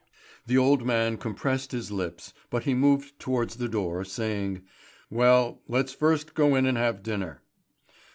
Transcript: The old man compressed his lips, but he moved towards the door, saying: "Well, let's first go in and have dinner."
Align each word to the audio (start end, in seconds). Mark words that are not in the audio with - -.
The 0.47 0.57
old 0.57 0.83
man 0.83 1.15
compressed 1.17 1.71
his 1.73 1.91
lips, 1.91 2.33
but 2.49 2.63
he 2.63 2.73
moved 2.73 3.19
towards 3.19 3.57
the 3.57 3.67
door, 3.67 4.03
saying: 4.03 4.63
"Well, 5.11 5.61
let's 5.67 5.93
first 5.93 6.33
go 6.33 6.55
in 6.55 6.65
and 6.65 6.75
have 6.75 7.03
dinner." 7.03 7.43